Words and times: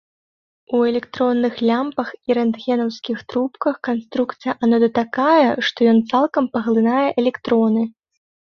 У 0.77 0.77
электронных 0.91 1.55
лямпах 1.69 2.09
і 2.29 2.37
рэнтгенаўскіх 2.37 3.17
трубках 3.35 3.75
канструкцыя 3.89 4.57
анода 4.65 4.89
такая, 4.99 5.47
што 5.71 5.79
ён 5.95 6.03
цалкам 6.11 6.45
паглынае 6.59 7.07
электроны. 7.19 7.83